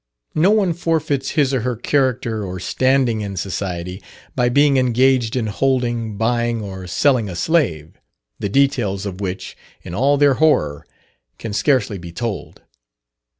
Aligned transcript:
No 0.33 0.49
one 0.49 0.73
forfeits 0.73 1.29
his 1.37 1.53
or 1.53 1.59
her 1.61 1.75
character 1.75 2.43
or 2.43 2.59
standing 2.59 3.21
in 3.21 3.37
society 3.37 4.01
by 4.35 4.49
being 4.49 4.77
engaged 4.77 5.35
in 5.35 5.45
holding, 5.45 6.17
buying 6.17 6.59
or 6.59 6.87
selling 6.87 7.29
a 7.29 7.35
slave; 7.35 7.91
the 8.39 8.49
details 8.49 9.05
of 9.05 9.21
which, 9.21 9.55
in 9.83 9.93
all 9.93 10.17
their 10.17 10.33
horror, 10.41 10.87
can 11.37 11.53
scarcely 11.53 11.99
be 11.99 12.11
told. 12.11 12.63